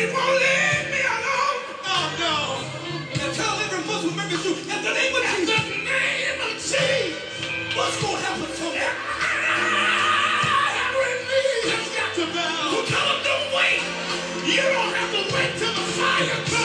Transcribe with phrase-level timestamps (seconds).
[0.00, 1.60] he won't leave me alone.
[1.84, 2.34] Oh, no.
[3.20, 5.60] Now tell every Muslim member you, at the name of Jesus.
[5.60, 7.76] At the name of Jesus.
[7.76, 8.86] What's going to happen to me?
[10.84, 12.72] Every knee has got to bow.
[12.72, 13.80] So tell him to wait.
[14.48, 16.59] You don't have to wait till the fire comes.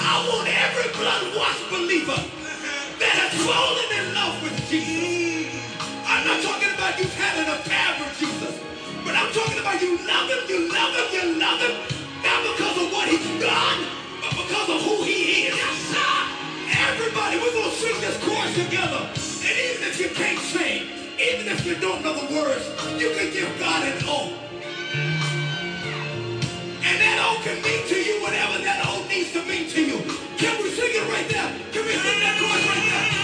[0.00, 2.20] I want every blood-washed believer
[2.98, 5.54] that has fallen in love with Jesus.
[6.06, 8.60] I'm not talking about you having a an affair with Jesus,
[9.04, 11.74] but I'm talking about you love him, you love him, you love him,
[12.20, 13.78] not because of what he's done,
[14.20, 15.56] but because of who he is.
[16.68, 19.08] Everybody, we're going to sing this chorus together.
[19.08, 22.68] And even if you can't sing, even if you don't know the words,
[23.00, 24.47] you can give God an oath
[27.08, 29.98] that old can mean to you, whatever that old needs to mean to you.
[30.36, 31.50] Can we sing it right there?
[31.72, 33.17] Can we sing that chorus right there?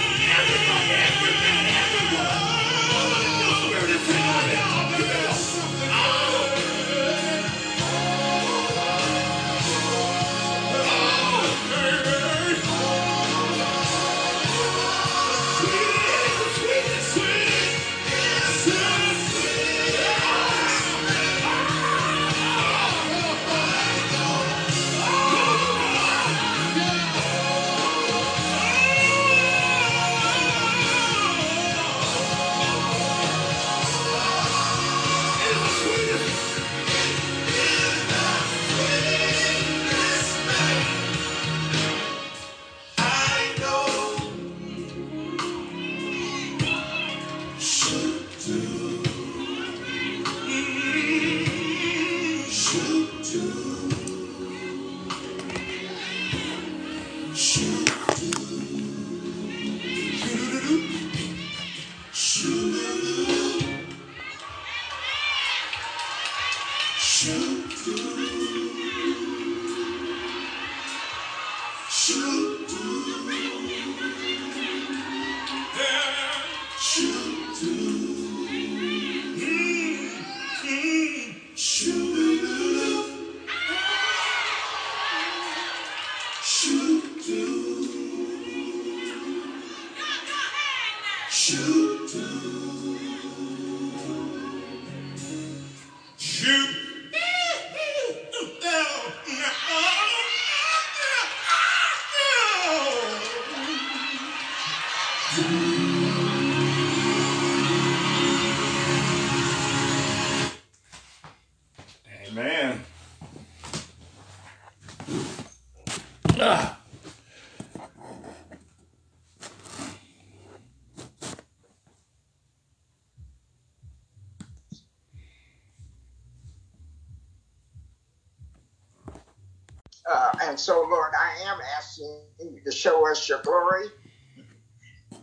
[130.54, 133.86] And so, Lord, I am asking you to show us your glory,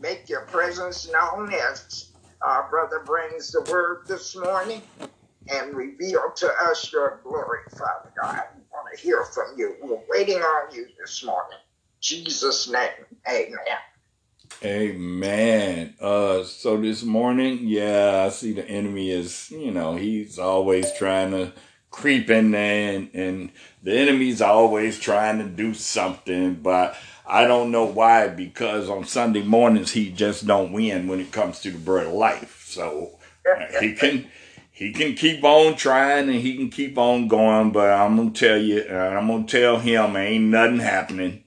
[0.02, 2.12] make your presence known as
[2.46, 4.82] our brother brings the word this morning,
[5.48, 8.42] and reveal to us your glory, Father God.
[8.58, 9.78] We want to hear from you.
[9.82, 11.60] We're waiting on you this morning.
[12.02, 12.90] Jesus' name,
[13.26, 13.56] amen.
[14.66, 15.96] Amen.
[16.02, 21.32] Uh, so this morning, yeah, I see the enemy is, you know, he's always trying
[21.32, 21.54] to
[21.92, 23.52] creep in and, and
[23.84, 26.96] the enemy's always trying to do something, but
[27.28, 31.60] I don't know why, because on Sunday mornings, he just don't win when it comes
[31.62, 32.66] to the bread of life.
[32.68, 33.20] So
[33.80, 34.28] he can,
[34.72, 38.58] he can keep on trying and he can keep on going, but I'm to tell
[38.58, 41.44] you, uh, I'm to tell him ain't nothing happening.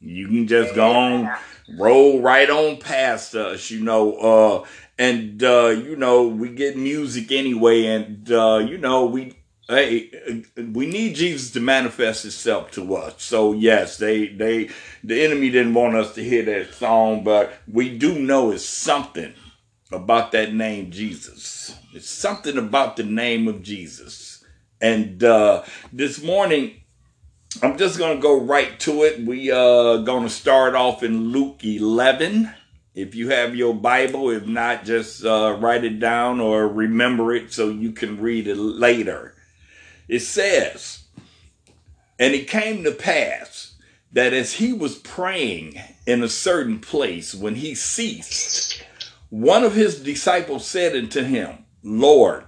[0.00, 1.30] You can just go on,
[1.78, 4.66] roll right on past us, you know, uh,
[4.98, 7.86] and, uh, you know, we get music anyway.
[7.86, 9.34] And, uh, you know, we,
[9.68, 13.22] hey, we need Jesus to manifest himself to us.
[13.22, 14.70] So yes, they, they,
[15.02, 19.34] the enemy didn't want us to hear that song, but we do know it's something
[19.90, 21.76] about that name Jesus.
[21.92, 24.44] It's something about the name of Jesus.
[24.80, 26.82] And, uh, this morning,
[27.62, 29.20] I'm just to go right to it.
[29.20, 32.52] We uh, to start off in Luke 11.
[32.94, 37.52] If you have your Bible, if not, just uh, write it down or remember it
[37.52, 39.34] so you can read it later.
[40.08, 41.04] It says,
[42.18, 43.74] And it came to pass
[44.12, 48.82] that as he was praying in a certain place, when he ceased,
[49.30, 52.44] one of his disciples said unto him, Lord,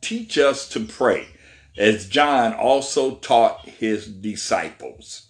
[0.00, 1.26] teach us to pray
[1.76, 5.28] as John also taught his disciples.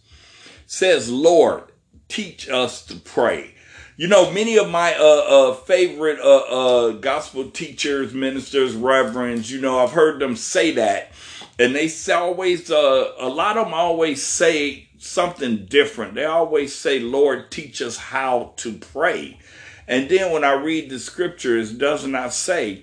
[0.66, 1.64] Says, Lord,
[2.08, 3.54] teach us to pray.
[3.96, 9.60] You know, many of my uh, uh, favorite uh, uh, gospel teachers, ministers, reverends, you
[9.60, 11.09] know, I've heard them say that.
[11.60, 16.14] And they always, uh, a lot of them always say something different.
[16.14, 19.38] They always say, Lord, teach us how to pray.
[19.86, 22.82] And then when I read the scriptures, it does not say,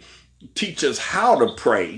[0.56, 1.98] teach us how to pray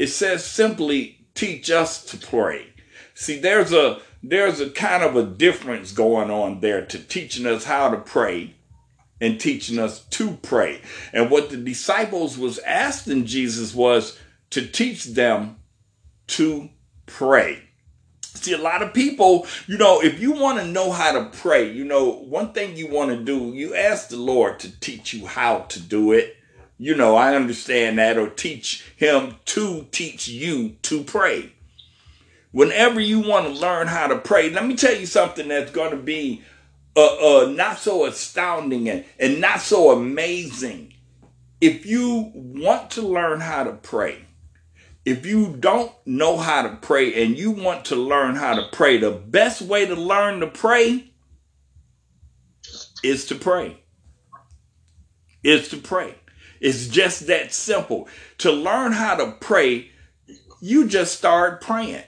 [0.00, 2.72] it says simply teach us to pray.
[3.12, 7.64] See, there's a there's a kind of a difference going on there to teaching us
[7.64, 8.54] how to pray
[9.20, 10.80] and teaching us to pray.
[11.12, 14.18] And what the disciples was asking Jesus was
[14.48, 15.56] to teach them
[16.30, 16.68] to
[17.06, 17.62] pray.
[18.22, 21.70] See, a lot of people, you know, if you want to know how to pray,
[21.70, 25.26] you know, one thing you want to do, you ask the Lord to teach you
[25.26, 26.36] how to do it
[26.82, 31.52] you know, I understand that, or teach him to teach you to pray.
[32.52, 35.90] Whenever you want to learn how to pray, let me tell you something that's going
[35.90, 36.42] to be
[36.96, 40.94] uh, uh, not so astounding and, and not so amazing.
[41.60, 44.24] If you want to learn how to pray,
[45.04, 48.98] if you don't know how to pray and you want to learn how to pray,
[48.98, 51.12] the best way to learn to pray
[53.02, 53.82] is to pray.
[55.42, 56.14] Is to pray.
[56.60, 58.08] It's just that simple.
[58.38, 59.90] To learn how to pray,
[60.60, 62.04] you just start praying.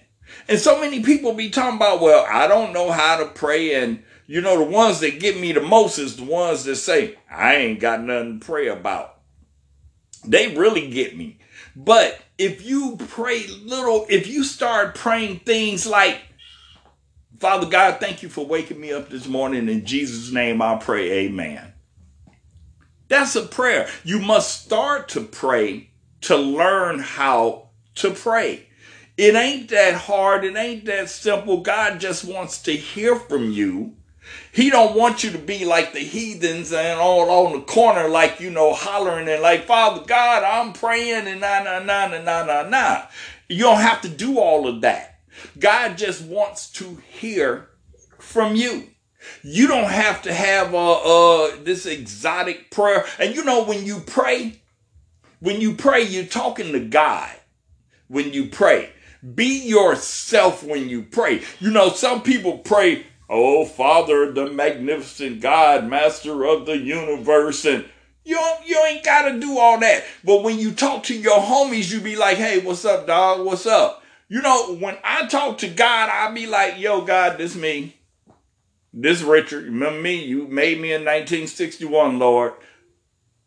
[0.48, 3.74] And so many people be talking about, well, I don't know how to pray.
[3.82, 7.16] And you know, the ones that get me the most is the ones that say,
[7.30, 9.20] I ain't got nothing to pray about.
[10.26, 11.38] They really get me.
[11.74, 16.20] But if you pray little, if you start praying things like,
[17.38, 19.68] Father God, thank you for waking me up this morning.
[19.68, 21.72] In Jesus' name I pray, amen.
[23.06, 23.88] That's a prayer.
[24.02, 25.90] You must start to pray
[26.22, 28.68] to learn how to pray.
[29.16, 30.44] It ain't that hard.
[30.44, 31.60] It ain't that simple.
[31.60, 33.94] God just wants to hear from you.
[34.52, 38.40] He don't want you to be like the heathens and all on the corner, like,
[38.40, 42.44] you know, hollering and like, Father God, I'm praying and na, na, na, na, na,
[42.44, 43.06] na, na.
[43.48, 45.20] You don't have to do all of that.
[45.58, 47.68] God just wants to hear
[48.18, 48.88] from you.
[49.42, 53.04] You don't have to have uh, this exotic prayer.
[53.18, 54.60] And you know, when you pray,
[55.40, 57.30] when you pray, you're talking to God.
[58.08, 58.90] When you pray,
[59.34, 61.42] be yourself when you pray.
[61.60, 67.64] You know, some people pray, Oh, Father, the magnificent God, master of the universe.
[67.64, 67.86] And
[68.26, 70.04] You don't, you ain't got to do all that.
[70.22, 73.46] But when you talk to your homies, you be like, hey, what's up, dog?
[73.46, 74.02] What's up?
[74.28, 77.96] You know, when I talk to God, I be like, yo, God, this me.
[78.92, 79.64] This Richard.
[79.64, 80.22] Remember me?
[80.22, 82.52] You made me in 1961, Lord.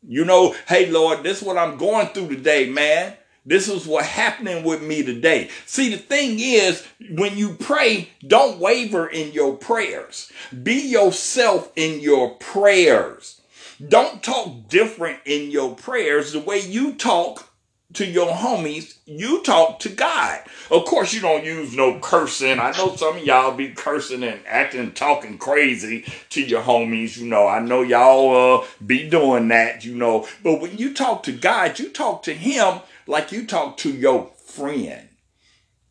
[0.08, 3.13] You know, hey, Lord, this is what I'm going through today, man.
[3.45, 5.49] This is what happening with me today.
[5.67, 10.31] See, the thing is, when you pray, don't waver in your prayers.
[10.63, 13.41] Be yourself in your prayers.
[13.87, 16.31] Don't talk different in your prayers.
[16.31, 17.49] The way you talk
[17.93, 20.41] to your homies, you talk to God.
[20.71, 22.59] Of course, you don't use no cursing.
[22.59, 27.17] I know some of y'all be cursing and acting, talking crazy to your homies.
[27.17, 30.27] You know, I know y'all uh, be doing that, you know.
[30.43, 34.31] But when you talk to God, you talk to Him like you talk to your
[34.45, 35.09] friend.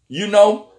[0.08, 0.70] You know,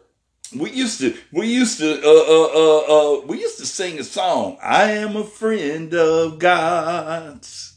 [0.56, 2.80] we used to, we used to, uh, uh, uh,
[3.20, 4.58] uh, we used to sing a song.
[4.62, 7.74] I am a friend of God's.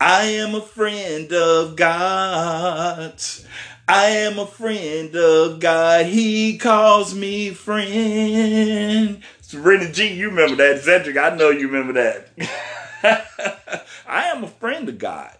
[0.00, 3.46] I am a friend of God's.
[3.88, 6.06] I am a friend of God.
[6.06, 9.22] He calls me friend.
[9.40, 10.82] Serena G, you remember that.
[10.82, 12.28] Cedric, I know you remember that.
[14.06, 15.34] I am a friend of God.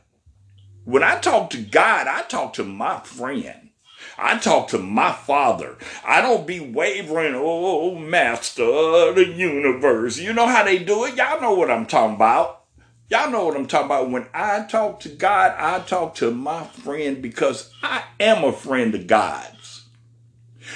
[0.88, 3.68] When I talk to God, I talk to my friend.
[4.16, 5.76] I talk to my father.
[6.02, 10.18] I don't be wavering, oh, master of the universe.
[10.18, 11.14] You know how they do it?
[11.14, 12.64] Y'all know what I'm talking about.
[13.11, 14.11] Y'all know what I'm talking about.
[14.11, 18.95] When I talk to God, I talk to my friend because I am a friend
[18.95, 19.85] of God's.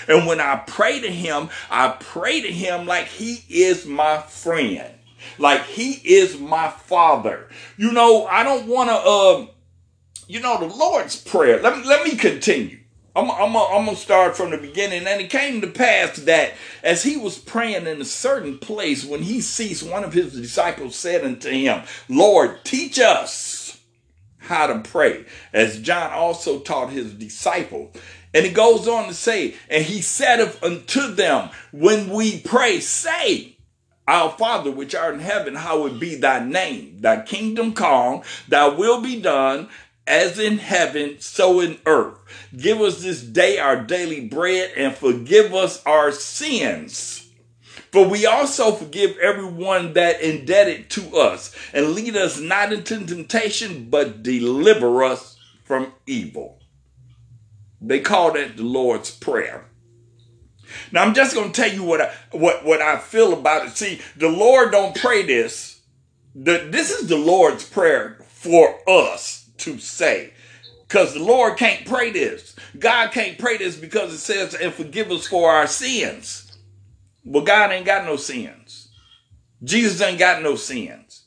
[0.09, 4.93] And when I pray to him, I pray to him like he is my friend.
[5.39, 7.49] Like he is my father.
[7.79, 9.47] You know, I don't want to, uh,
[10.29, 11.61] you know, the Lord's Prayer.
[11.61, 12.79] Let me, let me continue.
[13.15, 15.07] I'm, I'm, I'm going to start from the beginning.
[15.07, 19.23] And it came to pass that as he was praying in a certain place, when
[19.23, 23.79] he ceased, one of his disciples said unto him, Lord, teach us
[24.39, 27.95] how to pray, as John also taught his disciples.
[28.35, 33.57] And it goes on to say, and he said unto them, when we pray, say,
[34.09, 36.99] our Father which art in heaven, how hallowed be thy name.
[37.01, 39.69] Thy kingdom come, thy will be done
[40.07, 42.19] as in heaven, so in earth.
[42.57, 47.29] Give us this day our daily bread and forgive us our sins.
[47.93, 53.91] For we also forgive everyone that indebted to us and lead us not into temptation,
[53.91, 56.59] but deliver us from evil.
[57.81, 59.67] They call that the Lord's Prayer.
[60.91, 63.77] Now I'm just to tell you what I, what, what I feel about it.
[63.77, 65.83] See, the Lord don't pray this.
[66.35, 70.33] The, this is the Lord's Prayer for us to say.
[70.87, 72.55] Because the Lord can't pray this.
[72.79, 76.59] God can't pray this because it says, and forgive us for our sins.
[77.25, 78.89] Well, God ain't got no sins.
[79.65, 81.25] Jesus ain't got no sins.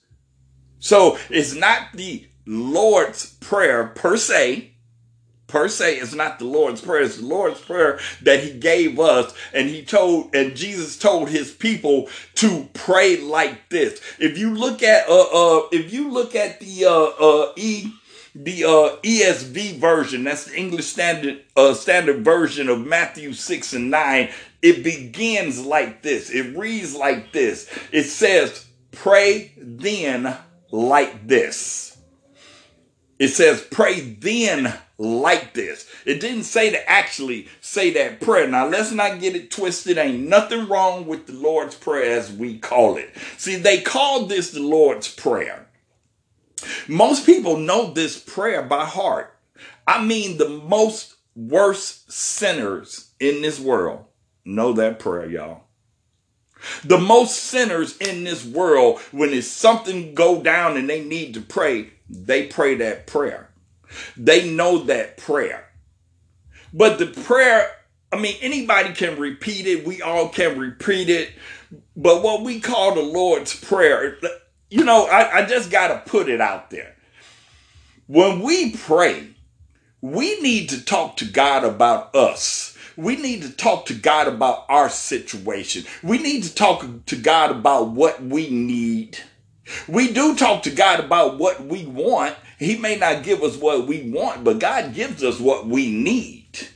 [0.79, 4.71] So it's not the Lord's prayer per se.
[5.47, 7.03] Per se, it's not the Lord's prayer.
[7.03, 9.33] It's the Lord's prayer that he gave us.
[9.53, 14.01] And he told, and Jesus told his people to pray like this.
[14.19, 17.91] If you look at, uh, uh, if you look at the, uh, uh, E,
[18.35, 23.89] the uh, ESV version, that's the English Standard uh, Standard version of Matthew 6 and
[23.89, 24.29] 9,
[24.61, 26.29] it begins like this.
[26.29, 27.69] It reads like this.
[27.93, 30.35] It says, Pray then
[30.69, 31.97] like this.
[33.19, 35.89] It says, Pray then like this.
[36.05, 38.47] It didn't say to actually say that prayer.
[38.47, 39.97] Now, let's not get it twisted.
[39.97, 43.13] Ain't nothing wrong with the Lord's Prayer as we call it.
[43.37, 45.64] See, they called this the Lord's Prayer.
[46.87, 49.35] Most people know this prayer by heart.
[49.87, 54.05] I mean, the most worst sinners in this world
[54.45, 55.63] know that prayer, y'all.
[56.83, 61.41] The most sinners in this world, when it's something go down and they need to
[61.41, 63.49] pray, they pray that prayer.
[64.17, 65.69] They know that prayer.
[66.73, 67.69] But the prayer,
[68.11, 69.85] I mean, anybody can repeat it.
[69.85, 71.31] We all can repeat it.
[71.95, 74.17] But what we call the Lord's Prayer,
[74.69, 76.95] you know, I, I just got to put it out there.
[78.07, 79.27] When we pray,
[80.01, 82.77] we need to talk to God about us.
[82.95, 85.83] We need to talk to God about our situation.
[86.03, 89.17] We need to talk to God about what we need.
[89.87, 92.35] We do talk to God about what we want.
[92.59, 96.67] He may not give us what we want, but God gives us what we need.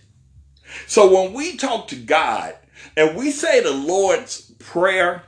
[0.88, 2.56] So when we talk to God
[2.98, 5.24] and we say the Lord's Prayer,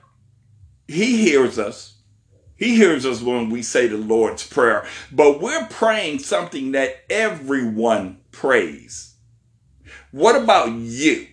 [0.88, 2.01] He hears us.
[2.62, 8.20] He hears us when we say the Lord's Prayer, but we're praying something that everyone
[8.32, 9.16] prays.
[10.12, 11.26] What about you?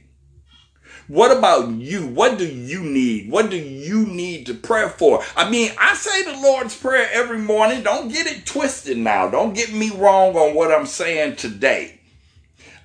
[1.06, 2.06] What about you?
[2.06, 3.30] What do you need?
[3.30, 5.22] What do you need to pray for?
[5.36, 7.82] I mean, I say the Lord's Prayer every morning.
[7.82, 9.28] Don't get it twisted now.
[9.28, 11.97] Don't get me wrong on what I'm saying today.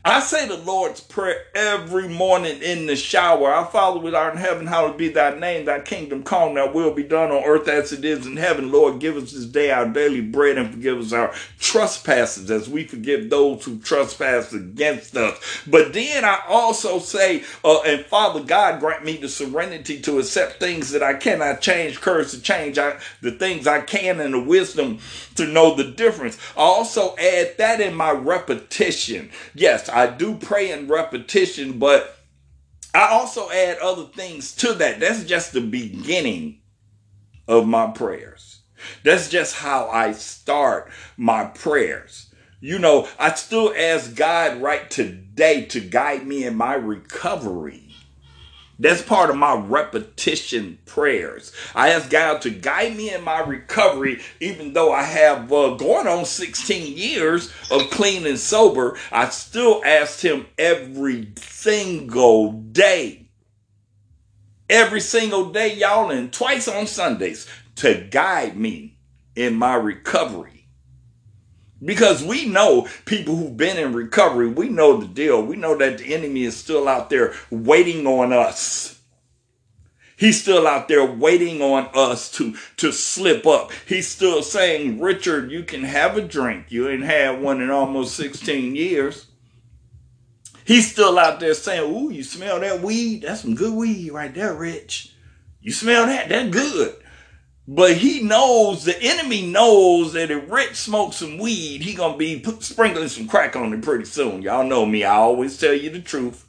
[0.03, 3.50] I say the Lord's Prayer every morning in the shower.
[3.51, 6.91] Our Father which art in heaven, hallowed be thy name, thy kingdom come, thy will
[6.93, 8.72] be done on earth as it is in heaven.
[8.72, 12.86] Lord, give us this day our daily bread and forgive us our trespasses as we
[12.86, 15.39] forgive those who trespass against us.
[15.67, 20.60] But then I also say, uh, and Father God, grant me the serenity to accept
[20.60, 24.41] things that I cannot change, courage to change I, the things I can, and the
[24.41, 25.00] wisdom
[25.36, 26.38] to know the difference.
[26.57, 29.31] I also add that in my repetition.
[29.53, 32.17] Yes, I do pray in repetition, but
[32.93, 35.00] I also add other things to that.
[35.00, 36.62] That's just the beginning
[37.47, 38.62] of my prayers.
[39.03, 42.33] That's just how I start my prayers.
[42.59, 47.83] You know, I still ask God right today to guide me in my recovery.
[48.79, 51.51] That's part of my repetition prayers.
[51.75, 56.07] I ask God to guide me in my recovery, even though I have uh, going
[56.07, 58.97] on 16 years of clean and sober.
[59.12, 63.27] I still ask Him every single day,
[64.69, 68.97] every single day, y'all, and twice on Sundays to guide me
[69.36, 70.62] in my recovery.
[71.84, 75.41] Because we know people who've been in recovery, we know the deal.
[75.41, 79.00] We know that the enemy is still out there waiting on us.
[80.15, 83.72] He's still out there waiting on us to, to slip up.
[83.88, 86.67] He's still saying, Richard, you can have a drink.
[86.69, 89.28] You ain't had one in almost 16 years.
[90.65, 93.24] He's still out there saying, Ooh, you smell that weed?
[93.24, 95.13] That's some good weed right there, Rich.
[95.62, 96.30] You smell that?
[96.30, 96.96] That's good.
[97.67, 102.43] But he knows, the enemy knows that if Rich smokes some weed, he gonna be
[102.60, 104.41] sprinkling some crack on it pretty soon.
[104.41, 105.06] Y'all know me.
[105.06, 106.45] I always tell you the truth.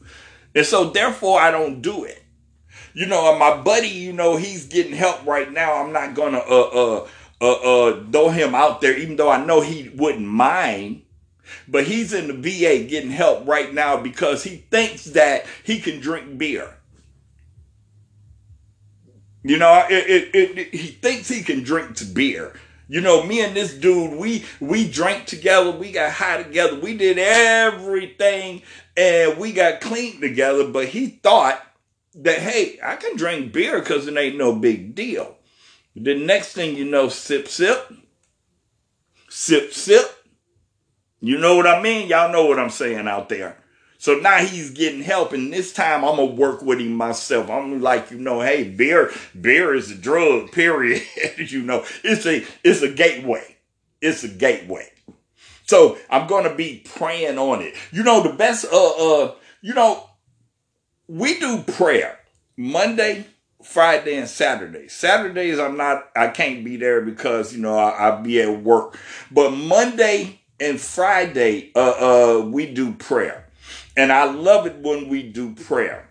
[0.56, 2.22] And so therefore I don't do it.
[2.94, 5.74] You know, my buddy, you know, he's getting help right now.
[5.74, 7.08] I'm not gonna uh uh
[7.40, 11.02] uh uh throw him out there, even though I know he wouldn't mind.
[11.68, 16.00] But he's in the VA getting help right now because he thinks that he can
[16.00, 16.78] drink beer.
[19.44, 22.54] You know, it, it, it, he thinks he can drink to beer.
[22.88, 26.96] You know, me and this dude, we we drank together, we got high together, we
[26.96, 28.62] did everything,
[28.96, 30.66] and we got clean together.
[30.66, 31.62] But he thought
[32.16, 35.36] that hey, I can drink beer because it ain't no big deal.
[35.94, 37.92] The next thing you know, sip, sip,
[39.28, 40.10] sip, sip.
[41.20, 42.08] You know what I mean?
[42.08, 43.58] Y'all know what I'm saying out there.
[44.04, 47.48] So now he's getting help, and this time I'm gonna work with him myself.
[47.48, 50.52] I'm like, you know, hey, beer, beer is a drug.
[50.52, 51.02] Period.
[51.38, 53.56] you know, it's a it's a gateway.
[54.02, 54.90] It's a gateway.
[55.64, 57.76] So I'm gonna be praying on it.
[57.92, 58.66] You know, the best.
[58.70, 60.06] Uh, uh, you know,
[61.08, 62.20] we do prayer
[62.58, 63.24] Monday,
[63.62, 64.86] Friday, and Saturday.
[64.88, 66.10] Saturdays I'm not.
[66.14, 68.98] I can't be there because you know I, I'll be at work.
[69.30, 73.43] But Monday and Friday, uh, uh, we do prayer.
[73.96, 76.10] And I love it when we do prayer.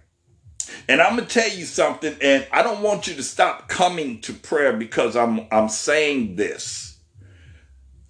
[0.87, 4.33] And I'm gonna tell you something, and I don't want you to stop coming to
[4.33, 6.97] prayer because I'm I'm saying this.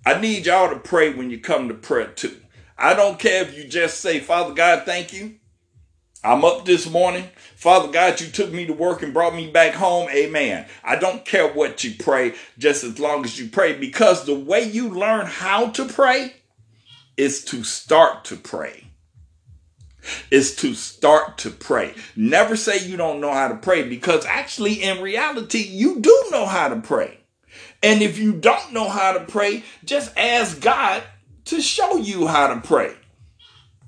[0.05, 2.37] I need y'all to pray when you come to prayer too.
[2.77, 5.35] I don't care if you just say, Father God, thank you.
[6.23, 7.29] I'm up this morning.
[7.55, 10.09] Father God, you took me to work and brought me back home.
[10.09, 10.65] Amen.
[10.83, 14.63] I don't care what you pray, just as long as you pray, because the way
[14.63, 16.33] you learn how to pray
[17.17, 18.92] is to start to pray
[20.31, 21.93] is to start to pray.
[22.15, 26.45] Never say you don't know how to pray because actually, in reality, you do know
[26.45, 27.19] how to pray.
[27.81, 31.03] And if you don't know how to pray, just ask God
[31.45, 32.95] to show you how to pray.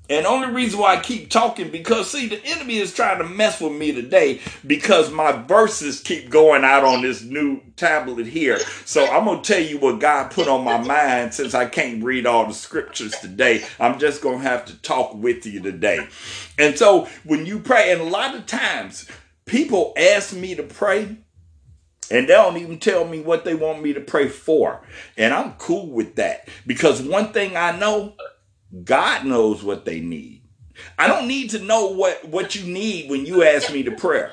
[0.08, 3.60] And only reason why I keep talking because see the enemy is trying to mess
[3.60, 8.58] with me today because my verses keep going out on this new tablet here.
[8.84, 12.26] So I'm gonna tell you what God put on my mind since I can't read
[12.26, 13.64] all the scriptures today.
[13.80, 16.06] I'm just gonna have to talk with you today.
[16.58, 19.08] And so when you pray, and a lot of times
[19.44, 21.16] people ask me to pray.
[22.08, 24.80] And they don't even tell me what they want me to pray for.
[25.16, 26.48] And I'm cool with that.
[26.64, 28.14] Because one thing I know,
[28.84, 30.42] God knows what they need.
[30.98, 34.30] I don't need to know what, what you need when you ask me to pray.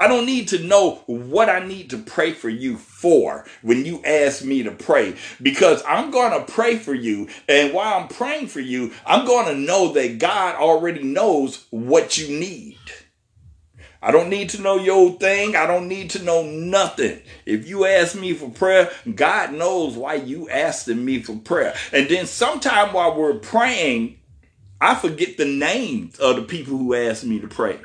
[0.00, 4.02] I don't need to know what I need to pray for you for when you
[4.04, 7.28] ask me to pray because I'm going to pray for you.
[7.48, 12.18] And while I'm praying for you, I'm going to know that God already knows what
[12.18, 12.80] you need.
[14.02, 15.54] I don't need to know your thing.
[15.54, 17.22] I don't need to know nothing.
[17.46, 21.74] If you ask me for prayer, God knows why you asking me for prayer.
[21.92, 24.18] And then sometime while we're praying,
[24.80, 27.78] I forget the names of the people who asked me to pray.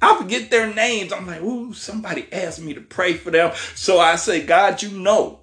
[0.00, 1.12] I forget their names.
[1.12, 3.52] I'm like, ooh, somebody asked me to pray for them.
[3.74, 5.40] So I say, God, you know.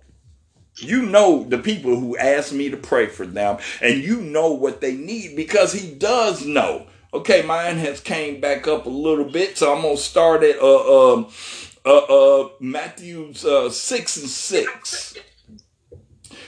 [0.80, 4.80] You know the people who asked me to pray for them, and you know what
[4.80, 6.86] they need because he does know.
[7.18, 11.14] Okay, mine has came back up a little bit, so I'm gonna start at uh
[11.14, 11.28] um
[11.84, 15.18] uh, uh Matthew's uh, six and six.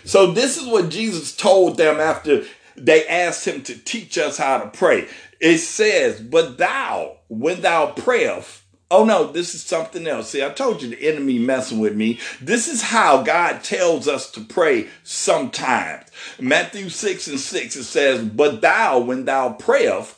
[0.04, 2.44] So this is what Jesus told them after
[2.78, 5.08] they asked him to teach us how to pray.
[5.40, 10.30] It says, But thou, when thou prayest, oh no, this is something else.
[10.30, 12.20] See, I told you the enemy messing with me.
[12.40, 16.06] This is how God tells us to pray sometimes.
[16.40, 20.18] Matthew 6 and 6, it says, But thou, when thou prayest,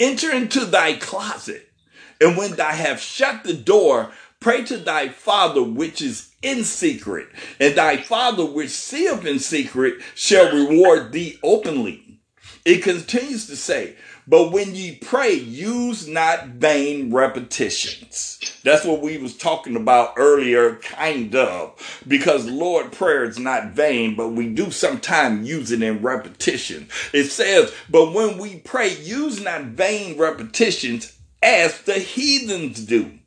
[0.00, 1.68] enter into thy closet,
[2.20, 7.28] and when thou have shut the door, pray to thy Father which is in secret,
[7.58, 12.20] and thy Father which seeth in secret shall reward thee openly.
[12.64, 13.96] It continues to say,
[14.28, 18.38] but when ye pray, use not vain repetitions.
[18.62, 24.16] That's what we was talking about earlier, kind of, because Lord prayer is not vain,
[24.16, 26.88] but we do sometimes use it in repetition.
[27.14, 33.18] It says, but when we pray, use not vain repetitions as the heathens do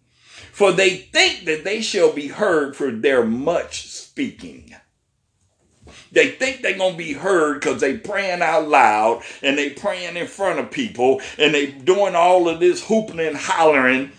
[0.51, 4.75] for they think that they shall be heard for their much speaking.
[6.11, 10.17] They think they're going to be heard because they praying out loud and they praying
[10.17, 14.11] in front of people and they doing all of this hooping and hollering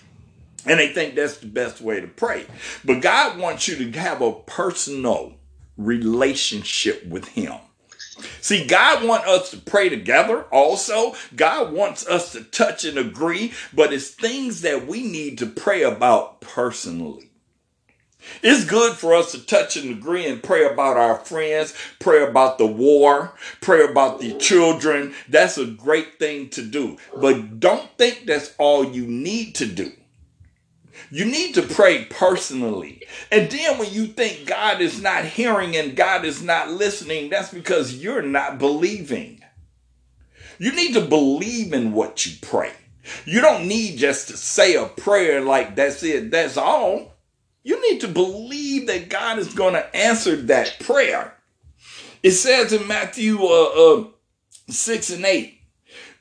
[0.64, 2.46] and they think that's the best way to pray.
[2.84, 5.34] But God wants you to have a personal
[5.76, 7.54] relationship with him.
[8.40, 11.14] See, God wants us to pray together also.
[11.34, 15.82] God wants us to touch and agree, but it's things that we need to pray
[15.82, 17.31] about personally.
[18.42, 22.58] It's good for us to touch and agree and pray about our friends, pray about
[22.58, 25.14] the war, pray about the children.
[25.28, 26.98] That's a great thing to do.
[27.16, 29.92] But don't think that's all you need to do.
[31.10, 33.02] You need to pray personally.
[33.30, 37.52] And then when you think God is not hearing and God is not listening, that's
[37.52, 39.42] because you're not believing.
[40.58, 42.72] You need to believe in what you pray.
[43.26, 47.11] You don't need just to say a prayer like that's it, that's all.
[47.62, 51.34] You need to believe that God is going to answer that prayer.
[52.22, 54.04] It says in Matthew uh, uh,
[54.68, 55.60] 6 and 8,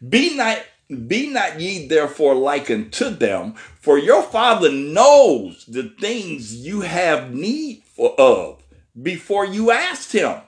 [0.08, 0.64] be not
[1.08, 7.34] be not ye therefore like unto them, for your father knows the things you have
[7.34, 8.62] need for of
[9.02, 10.42] before you ask him.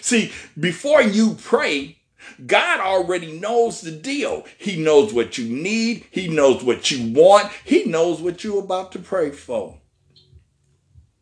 [0.00, 1.98] See, before you pray,
[2.44, 4.44] God already knows the deal.
[4.58, 6.06] He knows what you need.
[6.10, 7.52] He knows what you want.
[7.64, 9.78] He knows what you're about to pray for.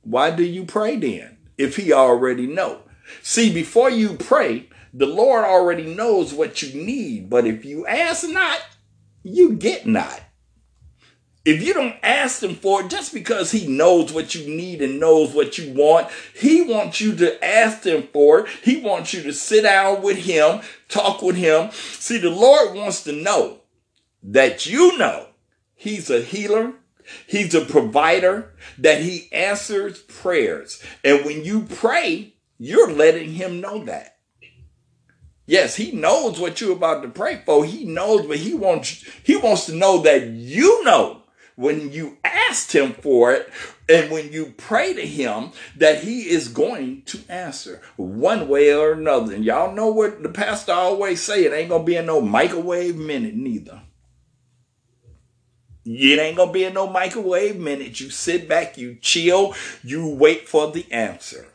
[0.07, 2.83] Why do you pray then if he already know?
[3.23, 8.29] See, before you pray, the Lord already knows what you need, but if you ask
[8.29, 8.61] not,
[9.25, 10.21] you get not.
[11.45, 15.01] If you don't ask him for it, just because he knows what you need and
[15.01, 18.49] knows what you want, he wants you to ask him for it.
[18.63, 21.71] He wants you to sit down with him, talk with him.
[21.73, 23.59] See, the Lord wants to know
[24.23, 25.29] that you know
[25.75, 26.75] he's a healer,
[27.27, 30.83] he's a provider, that he answers prayers.
[31.05, 34.17] And when you pray, you're letting him know that.
[35.47, 37.65] Yes, he knows what you're about to pray for.
[37.65, 41.23] He knows, but he wants he wants to know that you know
[41.55, 43.49] when you asked him for it
[43.89, 48.93] and when you pray to him that he is going to answer one way or
[48.93, 49.35] another.
[49.35, 52.97] And y'all know what the pastor always say, it ain't gonna be in no microwave
[52.97, 53.83] minute neither.
[55.87, 58.01] It ain't gonna be in no microwave minute.
[58.01, 61.47] You sit back, you chill, you wait for the answer.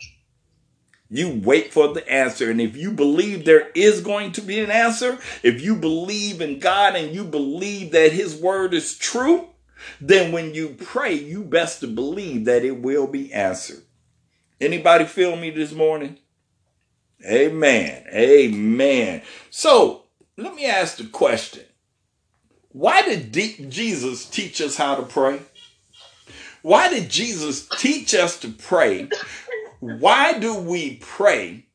[1.10, 2.50] You wait for the answer.
[2.50, 6.60] And if you believe there is going to be an answer, if you believe in
[6.60, 9.50] God and you believe that his word is true,
[10.00, 13.84] then when you pray, you best to believe that it will be answered.
[14.62, 16.18] Anybody feel me this morning?
[17.26, 18.06] Amen.
[18.14, 19.22] Amen.
[19.50, 20.06] So
[20.38, 21.66] let me ask the question.
[22.74, 25.42] Why did D- Jesus teach us how to pray?
[26.62, 29.10] Why did Jesus teach us to pray
[29.82, 31.66] why do we pray?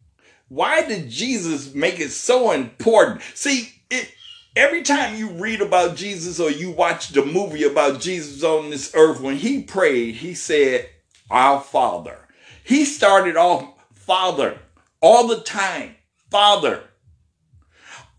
[0.49, 3.23] Why did Jesus make it so important?
[3.35, 4.13] See, it,
[4.55, 8.93] every time you read about Jesus or you watch the movie about Jesus on this
[8.95, 10.89] earth, when he prayed, he said,
[11.31, 12.17] Our Father.
[12.63, 14.61] He started off, Father,
[15.01, 15.97] all the time,
[16.31, 16.85] Father,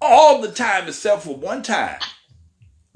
[0.02, 2.00] all the time, except for one time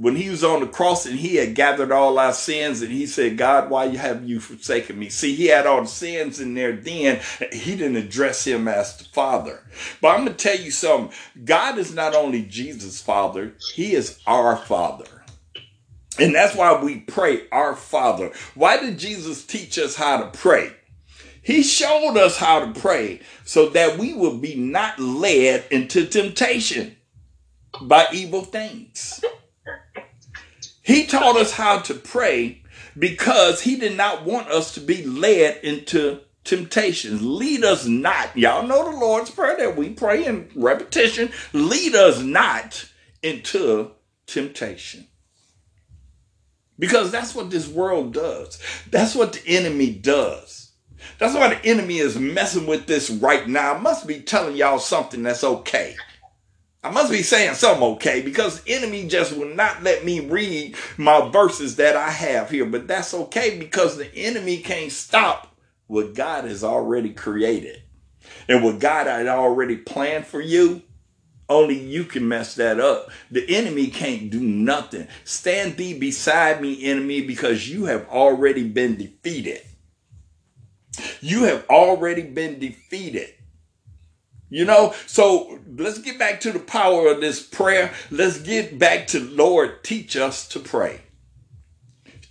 [0.01, 3.05] when he was on the cross and he had gathered all our sins and he
[3.05, 5.09] said, God, why have you forsaken me?
[5.09, 7.21] See, he had all the sins in there then.
[7.51, 9.63] He didn't address him as the father.
[10.01, 11.15] But I'm going to tell you something.
[11.45, 15.05] God is not only Jesus' father, he is our father.
[16.17, 18.31] And that's why we pray our Father.
[18.53, 20.71] Why did Jesus teach us how to pray?
[21.41, 26.97] He showed us how to pray so that we would be not led into temptation
[27.81, 29.23] by evil things.
[30.91, 32.63] He taught us how to pray
[32.99, 37.21] because he did not want us to be led into temptations.
[37.21, 38.35] Lead us not.
[38.35, 41.31] Y'all know the Lord's Prayer that we pray in repetition.
[41.53, 42.89] Lead us not
[43.23, 43.91] into
[44.27, 45.07] temptation.
[46.77, 48.61] Because that's what this world does.
[48.89, 50.71] That's what the enemy does.
[51.19, 53.75] That's why the enemy is messing with this right now.
[53.75, 55.95] I must be telling y'all something that's okay.
[56.83, 61.29] I must be saying something okay because enemy just will not let me read my
[61.29, 62.65] verses that I have here.
[62.65, 67.83] But that's okay because the enemy can't stop what God has already created.
[68.47, 70.81] And what God had already planned for you,
[71.49, 73.11] only you can mess that up.
[73.29, 75.07] The enemy can't do nothing.
[75.23, 79.61] Stand thee beside me, enemy, because you have already been defeated.
[81.19, 83.33] You have already been defeated.
[84.51, 87.93] You know, so let's get back to the power of this prayer.
[88.11, 91.03] Let's get back to Lord, teach us to pray.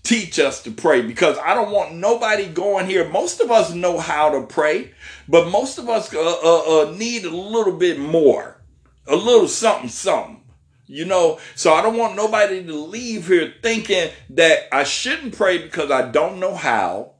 [0.02, 3.08] Teach us to pray because I don't want nobody going here.
[3.08, 4.92] Most of us know how to pray,
[5.28, 8.60] but most of us uh, uh, uh, need a little bit more,
[9.06, 10.42] a little something, something.
[10.86, 15.56] You know, so I don't want nobody to leave here thinking that I shouldn't pray
[15.56, 17.14] because I don't know how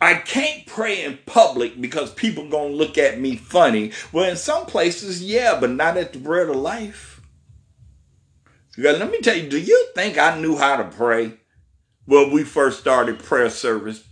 [0.00, 3.92] I can't pray in public because people gonna look at me funny.
[4.12, 7.20] Well, in some places, yeah, but not at the bread of life.
[8.76, 11.34] let me tell you, do you think I knew how to pray
[12.06, 14.04] when we first started prayer service?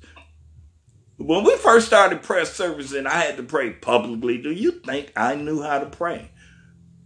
[1.16, 5.12] When we first started prayer service and I had to pray publicly, do you think
[5.14, 6.31] I knew how to pray?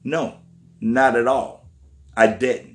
[0.04, 0.38] No,
[0.80, 1.68] not at all.
[2.16, 2.73] I didn't.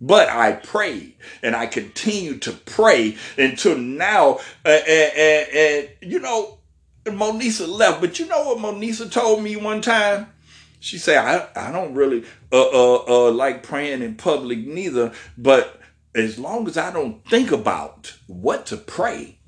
[0.00, 4.40] But I prayed and I continued to pray until now.
[4.64, 6.58] And, and, and, you know,
[7.04, 10.32] Monisa left, but you know what Monisa told me one time?
[10.80, 15.80] She said, I, I don't really uh, uh, uh, like praying in public neither, but
[16.14, 19.38] as long as I don't think about what to pray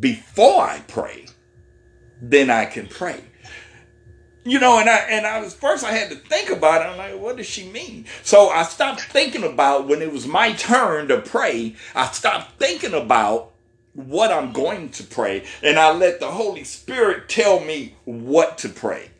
[0.00, 1.26] before I pray,
[2.20, 3.20] then I can pray
[4.44, 6.90] you know, and I and I was first I had to think about it.
[6.90, 8.06] I'm like, what does she mean?
[8.22, 11.76] So I stopped thinking about when it was my turn to pray.
[11.94, 13.52] I stopped thinking about
[13.94, 18.68] what I'm going to pray, and I let the Holy Spirit tell me what to
[18.68, 19.10] pray.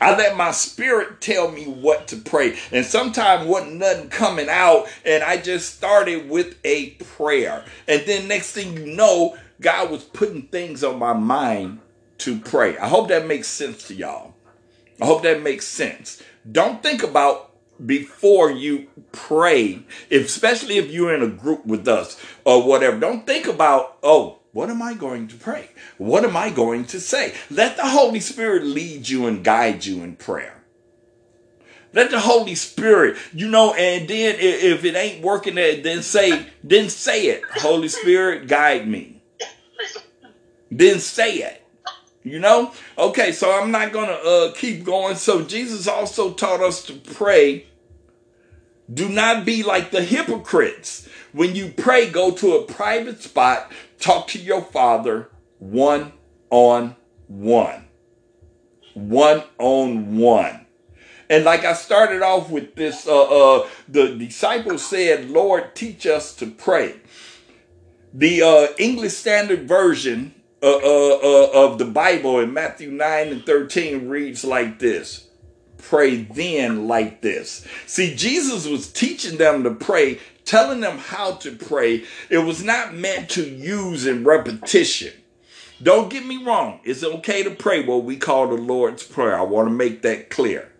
[0.00, 2.58] I let my spirit tell me what to pray.
[2.72, 7.64] And sometimes wasn't nothing coming out, and I just started with a prayer.
[7.86, 11.80] And then next thing you know, God was putting things on my mind
[12.18, 12.76] to pray.
[12.78, 14.34] I hope that makes sense to y'all.
[15.00, 16.22] I hope that makes sense.
[16.50, 17.48] Don't think about
[17.84, 22.98] before you pray, especially if you're in a group with us or whatever.
[22.98, 25.70] Don't think about, oh, what am I going to pray?
[25.98, 27.34] What am I going to say?
[27.50, 30.54] Let the Holy Spirit lead you and guide you in prayer.
[31.92, 36.90] Let the Holy Spirit, you know, and then if it ain't working, then say, then
[36.90, 37.42] say it.
[37.44, 39.22] Holy Spirit, guide me.
[40.70, 41.57] Then say it.
[42.28, 42.72] You know?
[42.96, 45.16] Okay, so I'm not going to uh, keep going.
[45.16, 47.66] So Jesus also taught us to pray.
[48.92, 51.08] Do not be like the hypocrites.
[51.32, 56.12] When you pray, go to a private spot, talk to your father one
[56.50, 57.86] on one.
[58.94, 60.66] One on one.
[61.30, 66.34] And like I started off with this, uh, uh, the disciples said, Lord, teach us
[66.36, 66.96] to pray.
[68.14, 73.46] The uh, English Standard Version uh, uh, uh, of the Bible in Matthew 9 and
[73.46, 75.28] 13 reads like this
[75.78, 77.66] Pray then like this.
[77.86, 82.04] See, Jesus was teaching them to pray, telling them how to pray.
[82.28, 85.12] It was not meant to use in repetition.
[85.80, 89.38] Don't get me wrong, it's okay to pray what we call the Lord's Prayer.
[89.38, 90.72] I want to make that clear.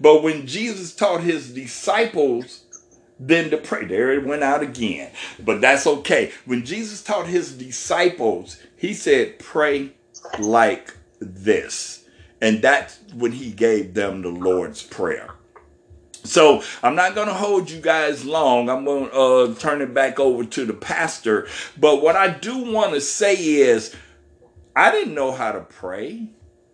[0.00, 2.59] But when Jesus taught his disciples
[3.20, 3.84] then to pray.
[3.84, 5.12] There it went out again.
[5.38, 6.32] But that's okay.
[6.46, 9.92] When Jesus taught his disciples, he said, pray
[10.38, 12.04] like this.
[12.40, 15.30] And that's when he gave them the Lord's Prayer.
[16.24, 18.68] So I'm not going to hold you guys long.
[18.68, 21.46] I'm going to uh, turn it back over to the pastor.
[21.78, 23.94] But what I do want to say is,
[24.74, 26.30] I didn't know how to pray.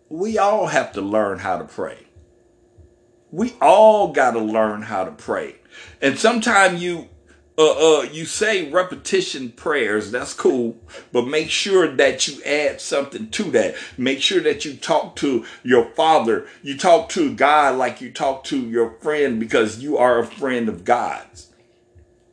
[0.09, 2.06] We all have to learn how to pray.
[3.31, 5.55] We all got to learn how to pray.
[6.01, 7.09] And sometimes you
[7.59, 10.77] uh, uh, you say repetition prayers, that's cool,
[11.11, 13.75] but make sure that you add something to that.
[13.97, 16.47] Make sure that you talk to your father.
[16.61, 20.69] You talk to God like you talk to your friend because you are a friend
[20.69, 21.47] of God's.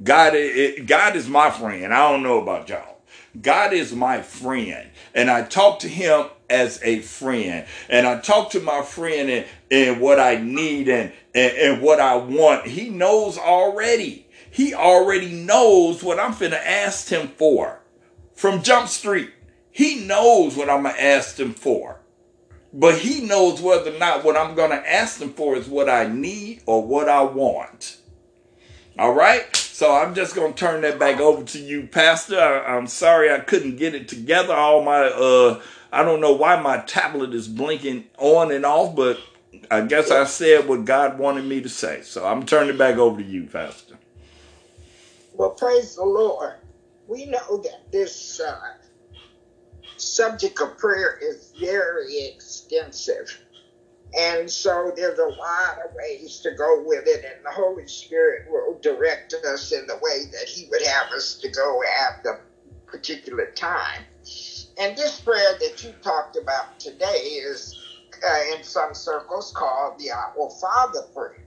[0.02, 1.94] God, it, God is my friend.
[1.94, 2.93] I don't know about y'all.
[3.40, 4.88] God is my friend.
[5.14, 7.66] And I talk to him as a friend.
[7.88, 12.00] And I talk to my friend and, and what I need and, and, and what
[12.00, 12.66] I want.
[12.66, 14.26] He knows already.
[14.50, 17.80] He already knows what I'm finna ask him for.
[18.34, 19.32] From Jump Street,
[19.70, 22.00] he knows what I'm gonna ask him for.
[22.72, 26.06] But he knows whether or not what I'm gonna ask him for is what I
[26.06, 27.98] need or what I want.
[28.98, 29.63] All right?
[29.74, 32.38] So I'm just gonna turn that back over to you, Pastor.
[32.38, 34.54] I, am sorry I couldn't get it together.
[34.54, 35.60] All my uh
[35.90, 39.18] I don't know why my tablet is blinking on and off, but
[39.72, 42.02] I guess I said what God wanted me to say.
[42.02, 43.98] So I'm turning it back over to you, Pastor.
[45.32, 46.54] Well, praise the Lord.
[47.08, 48.74] We know that this uh,
[49.96, 53.43] subject of prayer is very extensive.
[54.16, 58.46] And so there's a lot of ways to go with it, and the Holy Spirit
[58.48, 62.38] will direct us in the way that He would have us to go at the
[62.86, 64.04] particular time.
[64.78, 67.78] And this prayer that you talked about today is,
[68.24, 71.44] uh, in some circles, called the Our Father prayer.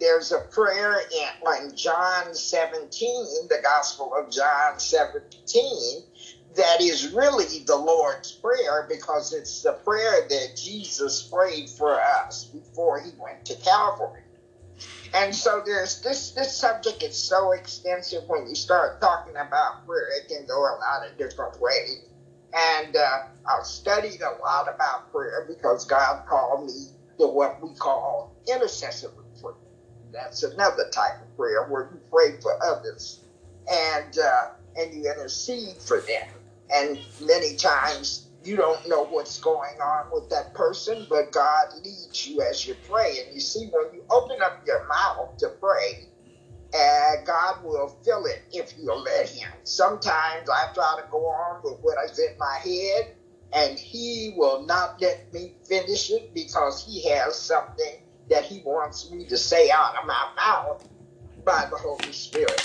[0.00, 6.02] There's a prayer in, in John 17, the Gospel of John 17,
[6.56, 12.44] that is really the Lord's Prayer because it's the prayer that Jesus prayed for us
[12.52, 14.22] before he went to Calvary.
[15.14, 20.08] And so there's this this subject is so extensive when you start talking about prayer,
[20.16, 22.00] it can go a lot of different ways.
[22.54, 23.18] And uh,
[23.50, 26.86] I've studied a lot about prayer because God called me
[27.18, 29.12] to what we call intercessory
[29.42, 29.54] prayer.
[30.12, 33.20] That's another type of prayer where you pray for others
[33.70, 36.41] and uh, and you intercede for them.
[36.72, 42.26] And many times you don't know what's going on with that person, but God leads
[42.26, 43.18] you as you pray.
[43.20, 45.98] And you see, when you open up your mouth to pray,
[46.74, 49.50] and God will fill it if you'll let Him.
[49.64, 53.08] Sometimes I try to go on with what is in my head,
[53.52, 57.96] and He will not let me finish it because He has something
[58.30, 60.84] that He wants me to say out of my mouth
[61.44, 62.64] by the Holy Spirit.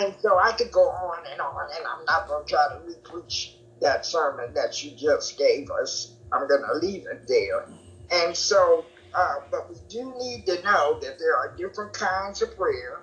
[0.00, 2.80] And so I could go on and on, and I'm not going to try to
[2.90, 6.14] repreach that sermon that you just gave us.
[6.32, 7.66] I'm going to leave it there.
[8.10, 12.56] And so, uh, but we do need to know that there are different kinds of
[12.56, 13.02] prayer.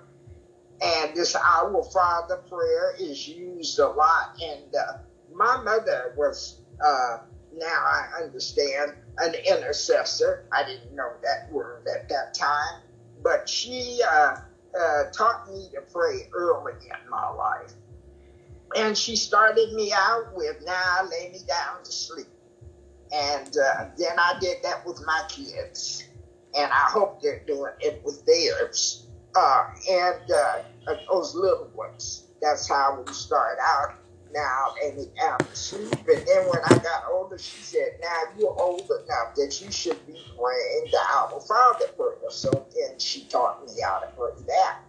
[0.82, 4.36] And this Our Father prayer is used a lot.
[4.42, 4.98] And uh,
[5.32, 7.18] my mother was, uh,
[7.56, 10.44] now I understand, an intercessor.
[10.52, 12.82] I didn't know that word at that time.
[13.22, 14.36] But she uh,
[14.78, 17.72] uh, taught me to pray early in my life.
[18.76, 22.26] And she started me out with, now lay me down to sleep.
[23.12, 26.04] And uh, then I did that with my kids.
[26.56, 29.06] And I hope they're doing it with theirs.
[29.34, 30.62] Uh, and uh,
[31.08, 32.24] those little ones.
[32.40, 33.94] That's how we start out
[34.32, 34.68] now
[34.98, 35.92] the sleep.
[35.92, 40.04] And then when I got older, she said, now you're old enough that you should
[40.06, 42.30] be praying the Our Father prayer.
[42.30, 44.80] So then she taught me how to pray that.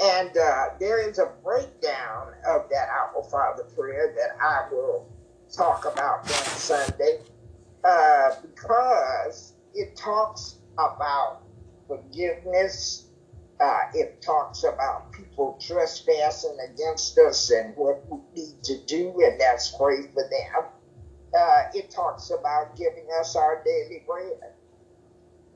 [0.00, 5.08] And uh, there is a breakdown of that Our Father prayer that I will
[5.54, 7.20] talk about on Sunday
[7.84, 11.42] uh, because it talks about
[11.86, 13.08] forgiveness
[13.60, 19.40] uh, it talks about people trespassing against us and what we need to do, and
[19.40, 20.64] that's pray for them.
[21.38, 24.52] Uh, it talks about giving us our daily bread.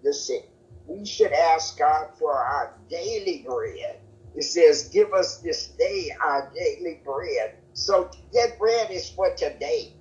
[0.03, 0.41] You see,
[0.87, 3.99] we should ask God for our daily bread.
[4.35, 7.55] It says, Give us this day our daily bread.
[7.73, 9.93] So that bread is for today.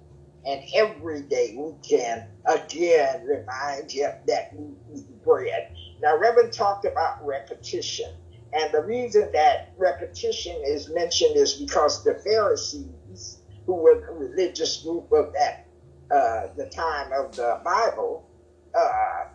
[0.45, 5.69] And every day we can again remind you that we need bread.
[6.01, 8.11] Now, Reverend talked about repetition.
[8.53, 14.77] And the reason that repetition is mentioned is because the Pharisees, who were the religious
[14.77, 15.65] group of that
[16.11, 18.29] uh, the time of the Bible,
[18.73, 19.25] uh,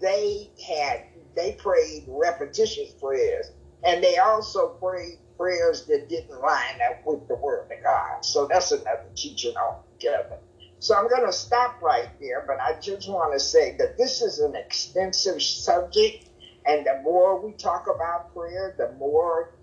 [0.00, 1.04] they had
[1.36, 3.50] they prayed repetitious prayers,
[3.84, 8.24] and they also prayed prayers that didn't line up with the Word of God.
[8.24, 10.38] So that's another teaching altogether.
[10.84, 14.20] So I'm going to stop right there, but I just want to say that this
[14.20, 16.28] is an extensive subject,
[16.66, 19.54] and the more we talk about prayer, the more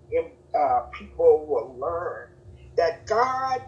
[0.52, 2.30] uh, people will learn
[2.76, 3.62] that God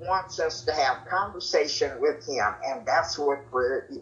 [0.00, 4.00] wants us to have conversation with Him, and that's what prayer is.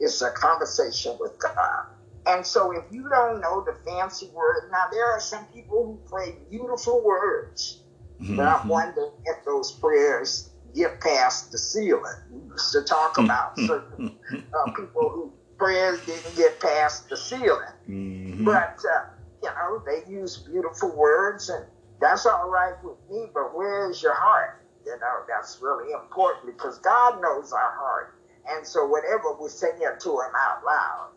[0.00, 1.88] It's a conversation with God.
[2.24, 6.10] And so if you don't know the fancy word, now there are some people who
[6.10, 7.82] pray beautiful words,
[8.18, 8.36] mm-hmm.
[8.36, 10.47] but I'm wondering if those prayers
[10.78, 12.14] get past the ceiling.
[12.30, 13.24] We used to talk hmm.
[13.24, 17.74] about certain uh, people who prayers didn't get past the ceiling.
[17.88, 18.44] Mm-hmm.
[18.44, 19.10] But, uh,
[19.42, 21.64] you know, know, they use beautiful words, and
[22.00, 24.64] that's all right with me, but where is your heart?
[24.84, 28.14] You know, that's really important because God knows our heart.
[28.48, 31.10] And so whatever we're saying to him out loud,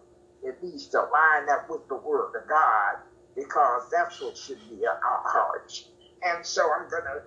[0.44, 2.98] it needs to line up with the word of God
[3.36, 5.88] because that's what should be in our hearts.
[6.24, 7.22] And so I'm going to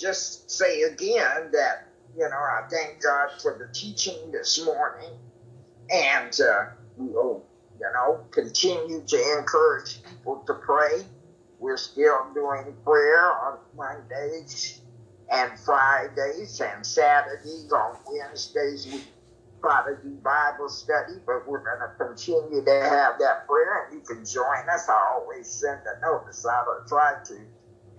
[0.00, 1.82] just say again that,
[2.16, 5.10] you know, I thank God for the teaching this morning.
[5.90, 6.64] And uh,
[6.96, 7.44] we will,
[7.78, 11.04] you know, continue to encourage people to pray.
[11.58, 14.80] We're still doing prayer on Mondays
[15.30, 17.70] and Fridays and Saturdays.
[17.72, 19.02] On Wednesdays, we
[19.60, 23.94] try to do Bible study, but we're going to continue to have that prayer, and
[23.94, 24.88] you can join us.
[24.88, 27.34] I always send a notice out or try to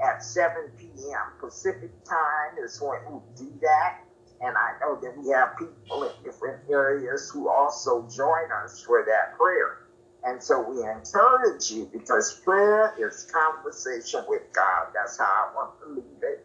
[0.03, 1.33] at 7 p.m.
[1.39, 3.95] Pacific time is when we do that.
[4.41, 9.03] And I know that we have people in different areas who also join us for
[9.05, 9.77] that prayer.
[10.23, 14.87] And so we encourage you because prayer is conversation with God.
[14.93, 16.39] That's how I want to leave it.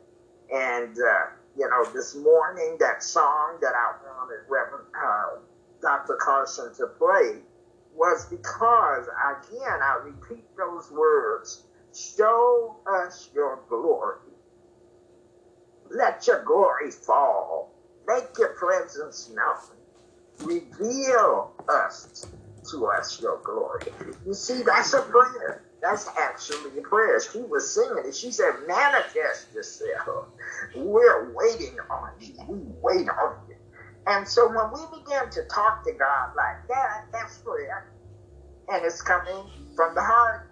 [0.54, 1.26] And, uh,
[1.56, 5.40] you know, this morning, that song that I wanted Reverend uh,
[5.82, 6.16] Dr.
[6.20, 7.42] Carson to play
[7.94, 11.65] was because, again, I repeat those words
[11.96, 14.32] show us your glory.
[15.90, 17.74] Let your glory fall.
[18.06, 19.78] Make your presence known.
[20.38, 22.26] Reveal us
[22.70, 23.82] to us your glory.
[24.26, 25.64] You see, that's a prayer.
[25.82, 27.20] That's actually a prayer.
[27.20, 28.14] She was singing it.
[28.16, 30.28] She said, Manifest yourself.
[30.74, 32.34] We're waiting on you.
[32.48, 33.56] We wait on you.
[34.06, 37.84] And so when we begin to talk to God like that, that's prayer.
[38.68, 40.45] And it's coming from the heart.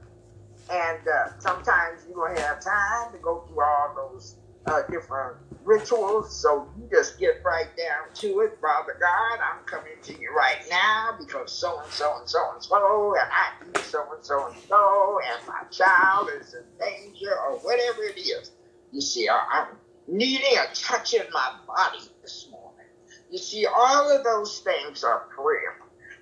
[0.71, 4.37] And uh, sometimes you don't have time to go through all those
[4.67, 6.41] uh, different rituals.
[6.41, 8.59] So you just get right down to it.
[8.61, 12.63] Father God, I'm coming to you right now because so and so and so and
[12.65, 17.33] so, and I need so and so and so, and my child is in danger,
[17.47, 18.53] or whatever it is.
[18.93, 19.69] You see, I'm
[20.09, 22.87] needing a touch in my body this morning.
[23.31, 25.77] You see, all of those things are prayer.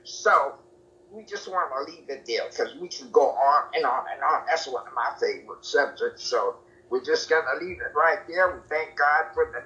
[0.04, 0.54] So
[1.12, 4.22] we just want to leave it there because we can go on and on and
[4.22, 4.42] on.
[4.48, 6.24] That's one of my favorite subjects.
[6.28, 6.56] So
[6.90, 8.48] we're just going to leave it right there.
[8.48, 9.62] We thank God for the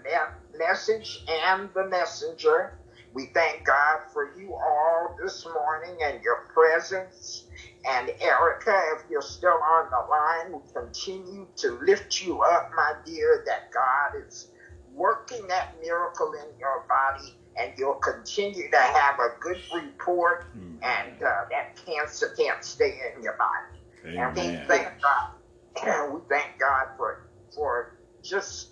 [0.58, 2.72] message and the messenger.
[3.12, 7.44] We thank God for you all this morning and your presence.
[7.88, 12.92] And Erica, if you're still on the line, we continue to lift you up, my
[13.04, 14.48] dear, that God is
[14.94, 20.76] working that miracle in your body and you'll continue to have a good report mm.
[20.82, 24.16] and uh, that cancer can't stay in your body.
[24.16, 24.18] Amen.
[24.18, 25.30] And we thank God
[26.12, 28.70] we thank God for for just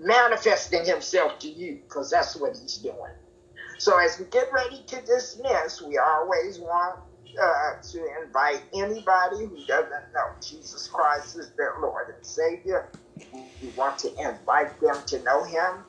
[0.00, 3.12] manifesting Himself to you, because that's what He's doing.
[3.78, 7.00] So as we get ready to dismiss, we always want
[7.40, 12.88] uh, to invite anybody who doesn't know Jesus Christ is their Lord and Savior.
[13.32, 15.84] We want to invite them to know Him.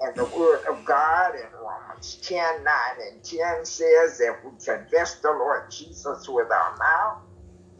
[0.00, 5.16] And the Word of God in Romans 10 9 and 10 says that we confess
[5.22, 7.18] the Lord Jesus with our mouth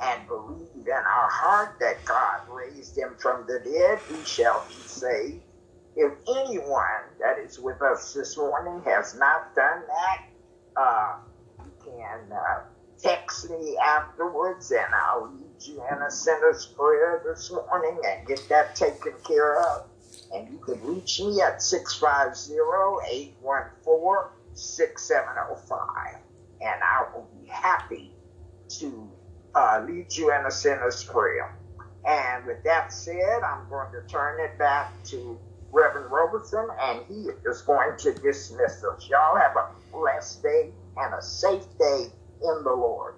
[0.02, 4.84] and believe in our heart that God raised him from the dead, we shall be
[4.86, 5.42] saved.
[5.96, 10.18] If anyone that is with us this morning has not done that,
[10.80, 11.14] uh,
[11.64, 12.60] you can uh,
[13.02, 18.40] text me afterwards and I'll lead you in a sinner's prayer this morning and get
[18.50, 19.82] that taken care of.
[20.34, 25.78] And you can reach me at 650 814 6705.
[26.60, 28.10] And I will be happy
[28.80, 29.10] to
[29.54, 31.54] uh, lead you in a sinner's prayer.
[32.06, 35.38] And with that said, I'm going to turn it back to
[35.72, 39.08] Reverend Roberson, and he is going to dismiss us.
[39.08, 42.06] Y'all have a blessed day and a safe day
[42.42, 43.14] in the Lord.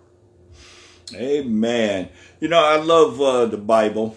[1.14, 2.08] Amen.
[2.40, 4.16] You know, I love uh, the Bible.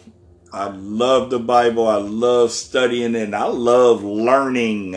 [0.52, 1.88] I love the Bible.
[1.88, 4.96] I love studying and I love learning.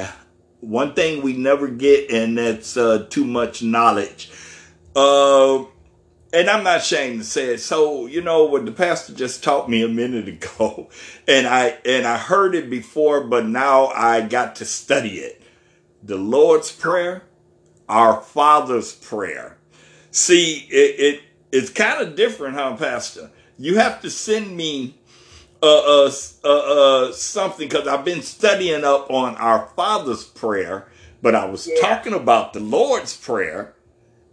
[0.60, 4.30] One thing we never get, and that's uh, too much knowledge.
[4.96, 5.64] Uh,
[6.32, 7.58] and I'm not ashamed to say it.
[7.58, 10.88] So, you know, what the pastor just taught me a minute ago,
[11.28, 15.42] and I and I heard it before, but now I got to study it.
[16.02, 17.24] The Lord's Prayer,
[17.88, 19.58] our Father's Prayer.
[20.10, 21.22] See, it, it
[21.52, 23.30] it's kind of different, huh, Pastor?
[23.58, 24.94] You have to send me
[25.62, 26.10] uh, uh,
[26.44, 30.88] uh, uh something because I've been studying up on our Father's Prayer,
[31.20, 31.76] but I was yeah.
[31.80, 33.74] talking about the Lord's Prayer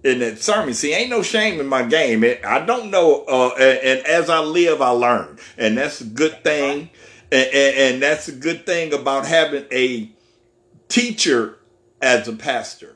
[0.04, 0.74] in that sermon.
[0.74, 2.24] See, ain't no shame in my game.
[2.24, 6.06] It, I don't know, uh, and, and, as I live, I learn, and that's a
[6.06, 6.90] good thing.
[7.32, 10.10] And, and, and, that's a good thing about having a
[10.88, 11.60] teacher
[12.02, 12.96] as a pastor.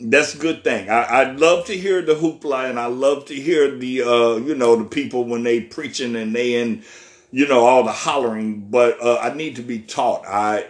[0.00, 0.88] That's a good thing.
[0.88, 4.54] I, I love to hear the hoopla and I love to hear the uh you
[4.54, 6.84] know the people when they preaching and they in
[7.30, 10.24] you know all the hollering, but uh I need to be taught.
[10.26, 10.66] I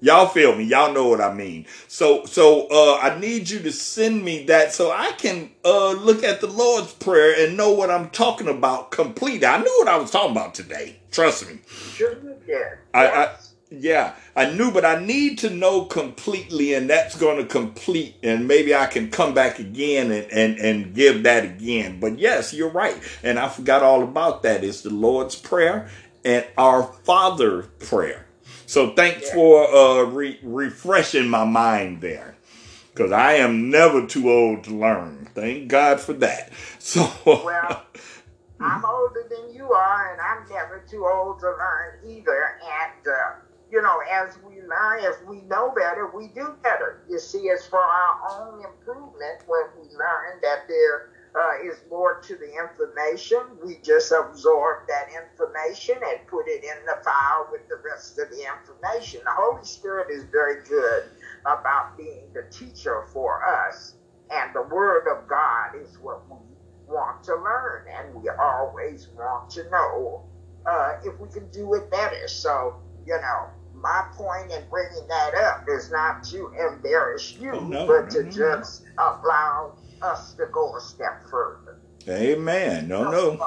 [0.00, 1.66] y'all feel me, y'all know what I mean.
[1.88, 6.22] So so uh I need you to send me that so I can uh look
[6.24, 9.46] at the Lord's Prayer and know what I'm talking about completely.
[9.46, 10.96] I knew what I was talking about today.
[11.10, 11.58] Trust me.
[11.94, 12.62] Sure you did.
[12.94, 13.51] I, I Yes.
[13.80, 18.46] Yeah, I knew, but I need to know completely, and that's going to complete, and
[18.48, 22.00] maybe I can come back again and, and, and give that again.
[22.00, 22.96] But yes, you're right.
[23.22, 24.64] And I forgot all about that.
[24.64, 25.88] It's the Lord's Prayer
[26.24, 28.26] and our Father prayer.
[28.66, 29.34] So thanks Yeah.
[29.34, 32.36] for uh, re- refreshing my mind there.
[32.92, 35.28] Because I am never too old to learn.
[35.34, 36.50] Thank God for that.
[36.78, 37.86] So, Well,
[38.60, 42.58] I'm older than you are, and I'm never too old to learn either.
[42.62, 46.96] And, uh, you know, as we learn, as we know better, we do better.
[47.08, 51.02] You see, it's for our own improvement when we learn that there
[51.36, 53.40] uh, is more to the information.
[53.64, 58.30] We just absorb that information and put it in the file with the rest of
[58.30, 59.22] the information.
[59.24, 61.04] The Holy Spirit is very good
[61.46, 63.94] about being the teacher for us,
[64.30, 66.38] and the Word of God is what we
[66.86, 70.22] want to learn, and we always want to know
[70.70, 72.28] uh, if we can do it better.
[72.28, 73.50] So, you know,
[73.82, 78.22] my point in bringing that up is not to embarrass you, Oh, no, but to
[78.22, 79.72] no, no, just allow
[80.02, 81.78] us to go a step further.
[82.08, 82.88] amen.
[82.88, 83.38] No, no.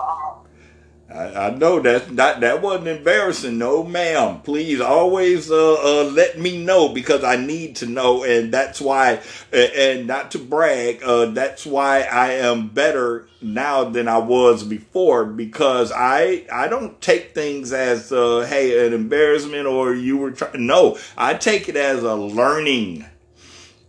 [1.08, 3.60] I, I know that that that wasn't embarrassing.
[3.60, 4.42] No, ma'am.
[4.42, 9.22] Please always uh, uh, let me know because I need to know, and that's why.
[9.54, 14.64] And, and not to brag, uh, that's why I am better now than I was
[14.64, 20.32] before because I I don't take things as uh, hey an embarrassment or you were
[20.32, 20.66] trying.
[20.66, 23.06] No, I take it as a learning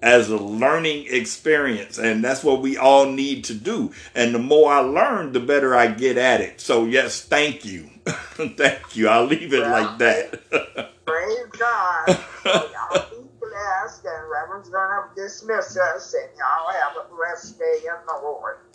[0.03, 3.93] as a learning experience and that's what we all need to do.
[4.15, 6.61] And the more i learn the better i get at it.
[6.61, 7.91] So yes thank you.
[8.07, 9.09] Thank you.
[9.09, 10.93] I'll leave it like that.
[11.05, 13.07] praise God.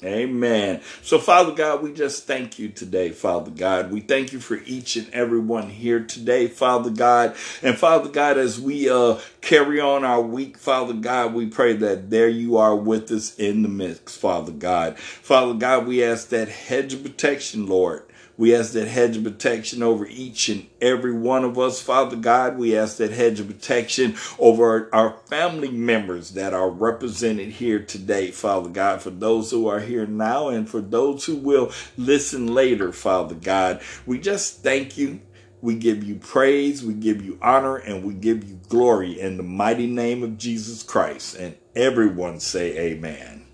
[0.03, 0.82] Amen.
[1.03, 3.91] So, Father God, we just thank you today, Father God.
[3.91, 7.36] We thank you for each and every one here today, Father God.
[7.62, 12.09] And Father God, as we uh carry on our week, Father God, we pray that
[12.09, 14.97] there you are with us in the mix, Father God.
[14.97, 18.03] Father God, we ask that hedge of protection, Lord.
[18.42, 22.58] We ask that hedge of protection over each and every one of us, Father God.
[22.58, 28.32] We ask that hedge of protection over our family members that are represented here today,
[28.32, 32.92] Father God, for those who are here now and for those who will listen later,
[32.92, 33.80] Father God.
[34.08, 35.22] We just thank you.
[35.62, 39.44] We give you praise, we give you honor, and we give you glory in the
[39.44, 41.36] mighty name of Jesus Christ.
[41.36, 43.46] And everyone say amen.